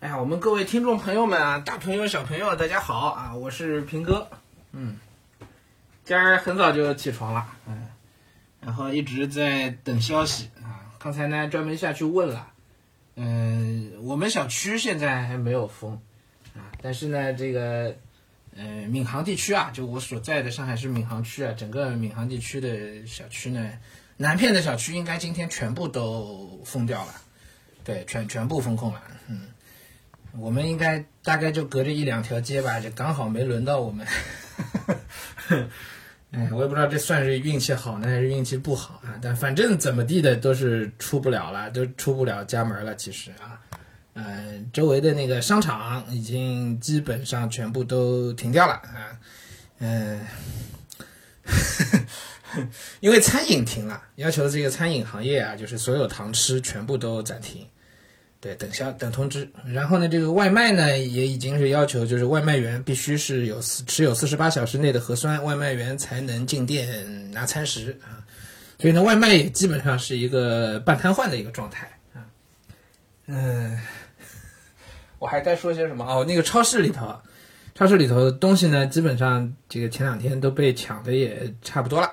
[0.00, 3.34] 哎呀，我们各位听众朋友们啊，大朋友小朋友，大家好啊！
[3.34, 4.30] 我是平哥，
[4.72, 4.98] 嗯，
[6.06, 7.86] 今儿很早就起床了，嗯，
[8.62, 10.96] 然后一直在等消息啊。
[10.98, 12.50] 刚才呢专门下去问了，
[13.16, 16.00] 嗯，我们小区现在还没有封
[16.54, 17.94] 啊，但是呢，这个
[18.56, 23.70] 呃闵行地区啊，就我所在的上海市闵行区啊，整个闵行地区的小区呢，
[24.16, 27.12] 南片的小区应该今天全部都封掉了，
[27.84, 29.42] 对，全全部封控了，嗯。
[30.38, 34.06] 我们应该大概就隔着一两条街吧，就刚好没轮到我们。
[36.32, 39.18] 哎，我也不知道这算是运气好呢，还是运气不好啊？
[39.20, 42.94] 但反正怎么地的都是出不了了，都出不了家门了。
[42.94, 43.58] 其实啊，
[44.14, 49.18] 嗯，周围的那个商场已经基本上全部都停掉了啊。
[49.80, 50.20] 嗯，
[53.00, 57.66] 因为餐饮停了，要求这个餐饮行业啊，就是所有堂吃全部都暂停。
[58.40, 59.46] 对，等消等通知。
[59.66, 68.24] 然后呢，这个外卖呢也已经是要求，就是外卖员必须是有四持有四十八小时内的核酸，外卖员才能进店拿餐食啊。
[68.78, 72.24] 所以呢，外卖也基本上是一个半瘫痪的一个状态啊。
[73.26, 73.78] 嗯，
[75.20, 76.24] 我还该说些什么哦？
[76.24, 77.14] 那个超市里头，
[77.74, 82.10] 超市里头的东西呢，基本上这个前两天都被抢的也差不多了，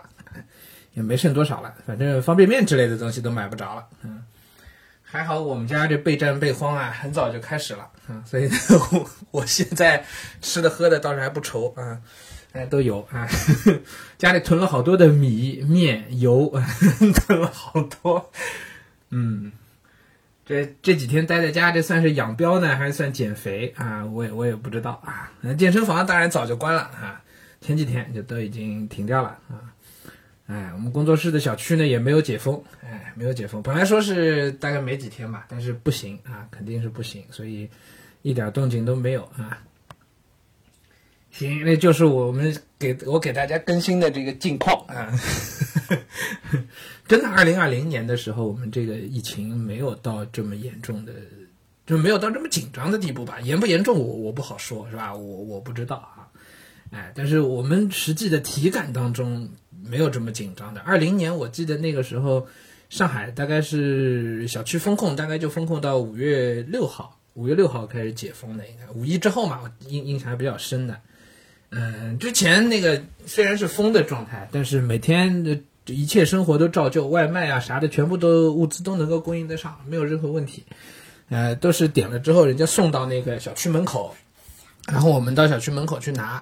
[0.94, 1.74] 也没剩多少了。
[1.86, 4.22] 反正方便面之类的东西都买不着了，嗯。
[5.10, 8.50] 还好我们家这备战备荒啊，很早就开始了啊，所以
[8.92, 10.04] 我 我现在
[10.42, 11.98] 吃的喝的倒是还不愁啊，
[12.52, 13.26] 哎都有啊，
[14.20, 16.54] 家里囤了好多的米面油，
[17.26, 18.30] 囤了好多，
[19.12, 19.54] 嗯，
[20.46, 24.06] 这这几天待在家，这算是养膘呢，还是算减肥啊？
[24.06, 25.32] 我也我也不知道啊。
[25.58, 27.22] 健身房当然早就关了啊，
[27.62, 29.72] 前几天就都已经停掉了啊。
[30.48, 33.62] 哎，我们工作室的小区呢也没有解封，哎，没有解封。
[33.62, 37.70] 本来说是大概没几天吧，但是不行啊，肯定是不行，所以
[38.22, 39.62] 一点动静都没有啊。
[41.32, 45.12] 行，那就是我们给我给大家更新的这个近况啊。
[47.10, 51.12] 真的，二零二零年的时候，我们这个疫情没有到这么严重的，
[51.86, 53.42] 就没有到这么紧张的地步吧？
[53.42, 55.14] 严不严重，我我不好说，是吧？
[55.14, 56.24] 我我不知道啊。
[56.92, 59.50] 哎，但是我们实际的体感当中。
[59.90, 60.82] 没有这么紧张的。
[60.82, 62.48] 二零年我记得那个时候，
[62.90, 70.98] 上海大概是小区封控，大概就封控到五月六号，五月六号开始解封的，应该五一之后嘛，我印印象还比较深的。
[71.70, 80.64] 嗯，之前那个虽然是封的状态，但是每天的一切生活都照旧，外卖啊啥的全部都物资都能够供应得上，没有任何问题。
[81.30, 84.16] 呃，都是点了之后，人家送到那个小区门口，
[84.88, 86.42] 然后我们到小区门口去拿，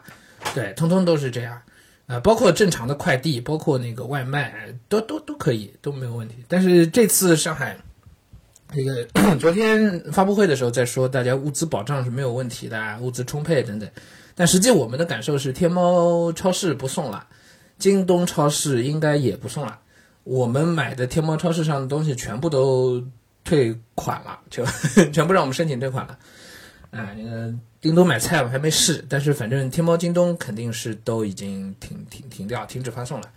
[0.53, 1.59] 对，通通都是这样。
[2.07, 4.53] 啊，包括正常的快递，包括那个外卖，
[4.87, 6.35] 都都都可以，都没有问题。
[6.47, 7.77] 但是这次上海，
[8.73, 13.89] 那 个昨天发布会的时候在说，大家物资保障是没有问题的，物资充沛等等。
[14.35, 17.25] 但实际我们的感受是，天猫超市不送了，
[17.79, 19.79] 京东超市应该也不送了。
[20.23, 23.03] 我们买的天猫超市上的东西全部都
[23.43, 24.65] 退款了，就
[25.11, 26.17] 全部让我们申请退款了。
[26.91, 27.53] 啊，那个
[27.85, 33.31] 京东买菜我还没试，但是反正天猫、京东肯定是都已经停停停掉、停止发送了。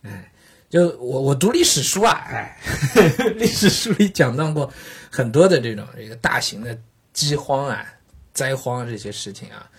[0.00, 0.32] 哎，
[0.70, 2.58] 就我我读历史书啊，哎，
[3.36, 4.72] 历史书里讲到过
[5.10, 6.78] 很多的这种这个大型的
[7.12, 7.84] 饥荒啊、
[8.32, 9.70] 灾荒这些事情啊。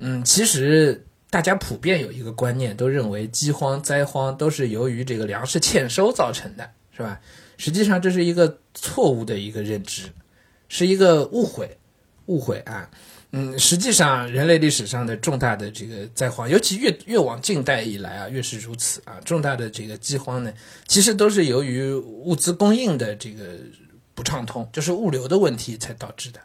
[0.00, 7.20] 嗯，其实大家普遍有一个观念，都认为饥荒、灾荒都是由于这个粮食欠收造成的，是吧？
[7.58, 10.04] 实际上这是一个错误的一个认知，
[10.70, 11.76] 是一个误会。
[12.28, 12.90] 误会啊，
[13.38, 19.20] 嗯，实际上人类历史上的重大的这个灾荒，尤其越越往近代以来啊，越是如此啊。
[19.26, 20.50] 重大的这个饥荒呢，
[20.88, 23.44] 其实都是由于物资供应的这个
[24.14, 26.40] 不畅通，就是物流的问题才导致的。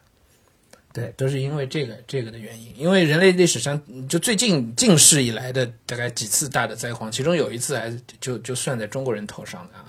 [0.92, 2.74] 对，都是因为这个这个的原因。
[2.76, 9.86] 因为人类历史上就最近近世以来的大概几次大的灾荒，其中有一次还就就算在中国人头上的啊。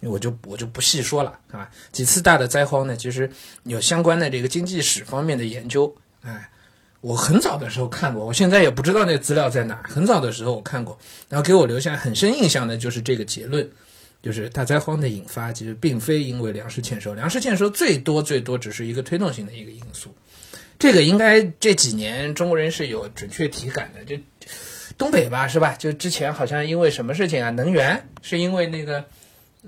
[0.00, 3.30] 我就我就不细说了，啊，几次大的灾荒呢，其实
[3.62, 5.94] 有相关的这个经济史方面的研究。
[6.24, 6.48] 哎，
[7.00, 9.80] 我很早的时候看过，我现在也不知道那资料在哪。
[9.84, 10.98] 很早的时候我看过，
[11.28, 13.68] 然后给我留下很深印象的就是这个结论，
[14.22, 20.14] 就是大灾荒的引发其实并非因为粮食欠收，粮食欠收最多最多只是一个推动性的一个因素。
[20.78, 24.04] 这个应该这几年中国人是有准确体感的。
[24.04, 24.16] 就
[24.96, 25.74] 东北吧，是吧？
[25.78, 27.50] 就之前好像因为什么事情啊？
[27.50, 29.04] 能源是因为那个。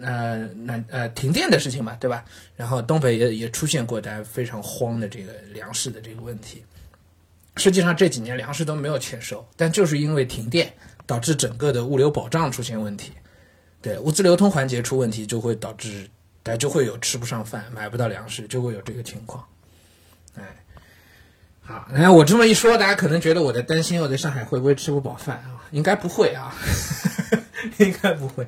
[0.01, 2.25] 呃，那呃，停电的事情嘛，对吧？
[2.55, 6.65] 然后东北也也出现过大家非常慌的这个粮食的这个问题。
[7.57, 10.71] 实际上这几年粮食都没有欠收，但就是因为停电
[11.07, 13.13] 导致整个的物流保障出现问题，
[13.81, 16.07] 对物资流通环节出问题，就会导致
[16.43, 19.43] 大家就会有吃不上饭、买不到粮食，就会有这个情况。
[20.35, 20.43] 哎，
[21.63, 25.65] 好，那我这么一说，大家可能觉得我在担心我在上海会不会吃不饱饭啊？
[25.71, 26.55] 应该不会啊，
[27.79, 28.47] 应该不会。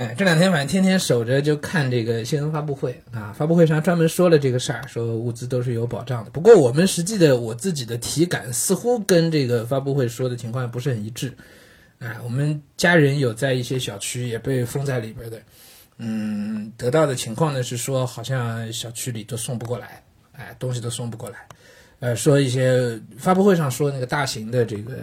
[0.00, 6.30] 哎，这两天反正天天守着就看这个新闻发布会啊，发布会上专门说了这个事儿，说物资都是有保障的。
[6.30, 11.30] 不过我们实际的我自己的体感似乎跟这个发布会说的情况不是很一致。
[11.98, 15.38] 哎，我们家人有在一些小区也被封在里边的，
[15.98, 20.02] 嗯，得到的情况呢是说好像小区里都送不过来，
[20.32, 21.36] 哎，东西都送不过来。
[21.98, 24.94] 呃，说一些发布会上说那个大型的这个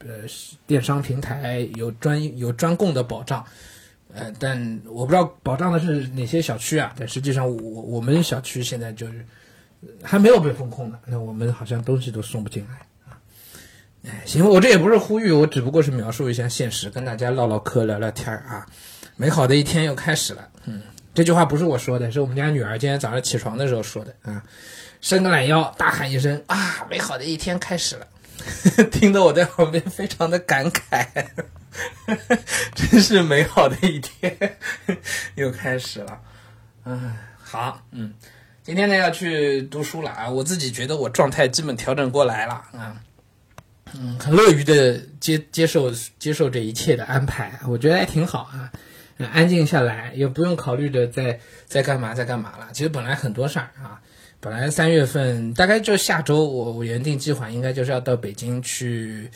[0.00, 0.08] 呃
[0.66, 3.42] 电商平台有专有专供的保障。
[4.14, 6.94] 呃，但我不知道保障的是哪些小区啊？
[6.98, 9.24] 但实际上，我我们小区现在就是
[10.02, 10.98] 还没有被封控呢。
[11.06, 12.74] 那我们好像东西都送不进来
[13.10, 13.18] 啊。
[14.04, 18.66] 哎，行，我这也不是呼吁，我只不过是描述一下现实，跟大家唠唠嗑、聊聊天啊。
[19.16, 20.48] 美好的一天又开始了。
[20.64, 20.82] 嗯，
[21.14, 24.42] 这句话不是我说的，是我们家女儿今天早上起床的时候说的啊。
[25.00, 26.86] 伸个懒腰，大喊一声啊！
[26.88, 28.06] 美好的一天开始了，
[28.92, 31.04] 听得我在旁边非常的感慨。
[32.74, 34.58] 真是美好的一天，
[35.36, 36.20] 又开始了。
[36.84, 38.12] 嗯，好，嗯，
[38.62, 40.28] 今天呢要去读书了啊。
[40.28, 43.00] 我自己觉得我状态基本调整过来了啊，
[43.94, 48.70] 嗯，很乐于的接接受接受这一切的安排，我觉得还挺好啊。
[49.32, 52.68] 安静下来，也不用考虑着在在干嘛在干嘛了。
[52.72, 54.00] 其实本来很多事儿啊，
[54.40, 59.30] 本来三月份大概就下周，我我原定计划应该就是要到北京去。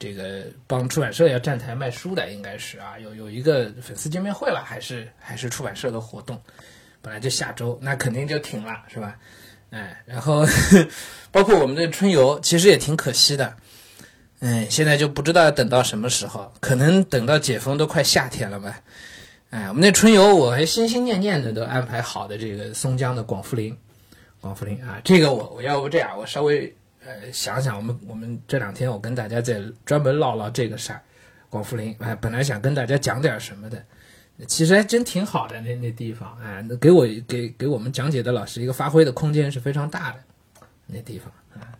[0.00, 6.40] 这个帮出版社要站台卖书的，应该是啊，有有一个粉丝见面会吧，还是还是出版社的活动，
[7.02, 9.14] 本来就下周，那肯定就停了，是吧？
[9.68, 10.42] 哎，然后
[11.30, 13.54] 包括我们的春游，其实也挺可惜的，
[14.38, 18.80] 哎，现在就不知道要等到什么时候，可能等到解封都快夏天了吧？
[19.50, 23.76] 哎，我们那春游我还心心念念的都安排好的这个松江的广富林，
[24.40, 26.74] 广富林啊，这个我我要不这样，我稍微。
[27.04, 31.00] 呃，想想我们我们这两天我跟大家在专门唠唠这个事儿，
[31.48, 33.82] 广富林哎，本来想跟大家讲点什么的，
[34.46, 40.18] 其实还真挺好的那那地方哎，那给我给给我们讲解的老师一个发挥的空间是非常大的
[40.86, 41.72] 那地方啊。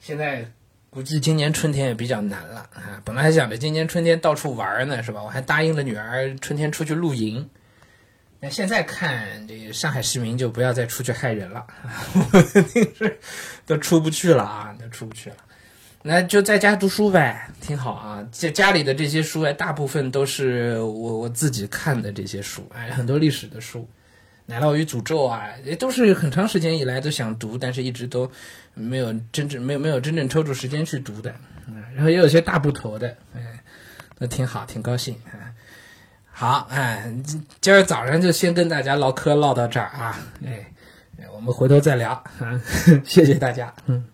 [0.00, 0.50] 现在
[0.90, 5.22] 估计今年春天也比较难了啊，本来还想着今年春天到处玩呢是吧？
[5.22, 7.48] 我还答应了女儿春天出去露营。
[8.40, 11.66] 那现在看，这个上海市民就不要再出去害人了，
[12.52, 13.18] 肯定是
[13.66, 15.36] 都出不去了啊，都出不去了。
[16.02, 18.24] 那就在家读书呗，挺好啊。
[18.30, 23.80] 这家里的这些书，哎，大部分都是我我自己看的这些书，哎，很多历史的书，
[24.46, 28.30] 《奶酪与诅咒》啊，也都是很长时间以来都想读，但是一直都
[28.74, 31.34] 没有真正没有没有真正抽出时间去读的。
[31.66, 33.42] 嗯，然后也有些大部头的，哎，
[34.16, 35.50] 都挺好，挺高兴啊。
[36.38, 37.12] 好，哎，
[37.60, 40.70] 今儿早上就先跟大家唠嗑唠到这儿啊，哎，
[41.34, 42.22] 我们回头再聊，
[43.04, 44.04] 谢谢大家，嗯。